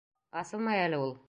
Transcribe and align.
Асылмай 0.43 0.81
әле 0.89 1.03
ул... 1.07 1.17